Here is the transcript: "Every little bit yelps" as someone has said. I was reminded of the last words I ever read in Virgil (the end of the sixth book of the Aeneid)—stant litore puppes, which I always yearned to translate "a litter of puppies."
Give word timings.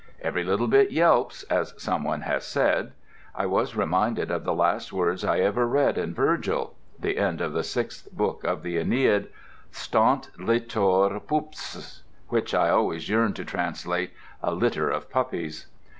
"Every 0.21 0.43
little 0.43 0.65
bit 0.67 0.89
yelps" 0.89 1.43
as 1.43 1.75
someone 1.77 2.21
has 2.21 2.43
said. 2.43 2.93
I 3.35 3.45
was 3.45 3.75
reminded 3.75 4.31
of 4.31 4.43
the 4.45 4.53
last 4.55 4.91
words 4.91 5.23
I 5.23 5.41
ever 5.41 5.67
read 5.67 5.95
in 5.95 6.11
Virgil 6.15 6.73
(the 6.97 7.19
end 7.19 7.39
of 7.39 7.53
the 7.53 7.63
sixth 7.63 8.11
book 8.11 8.43
of 8.43 8.63
the 8.63 8.79
Aeneid)—stant 8.79 10.31
litore 10.39 11.19
puppes, 11.19 12.01
which 12.29 12.55
I 12.55 12.69
always 12.71 13.09
yearned 13.09 13.35
to 13.35 13.45
translate 13.45 14.11
"a 14.41 14.55
litter 14.55 14.89
of 14.89 15.07
puppies." 15.11 15.67